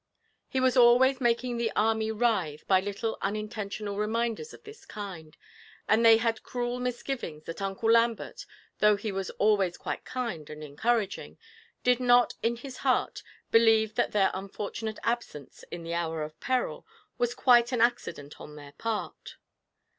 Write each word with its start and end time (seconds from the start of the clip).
He 0.47 0.59
was 0.59 0.75
always 0.75 1.21
making 1.21 1.57
the 1.57 1.71
army 1.75 2.11
writhe 2.11 2.65
by 2.67 2.79
little 2.81 3.19
unintentional 3.21 3.97
reminders 3.97 4.51
of 4.51 4.63
this 4.63 4.83
kind, 4.83 5.37
and 5.87 6.03
they 6.03 6.17
had 6.17 6.41
cruel 6.41 6.79
misgivings 6.79 7.43
that 7.43 7.61
Uncle 7.61 7.91
Lambert, 7.91 8.47
though 8.79 8.95
he 8.95 9.11
was 9.11 9.29
always 9.37 9.77
quite 9.77 10.03
kind 10.03 10.49
and 10.49 10.63
encouraging, 10.63 11.37
did 11.83 11.99
not 11.99 12.33
in 12.41 12.55
his 12.55 12.77
heart 12.77 13.21
believe 13.51 13.93
that 13.93 14.11
their 14.11 14.31
unfortunate 14.33 14.97
absence 15.03 15.63
in 15.69 15.83
the 15.83 15.93
hour 15.93 16.23
of 16.23 16.39
peril 16.39 16.83
was 17.19 17.35
quite 17.35 17.71
an 17.71 17.79
accident 17.79 18.41
on 18.41 18.55
their 18.55 18.71
part. 18.71 19.35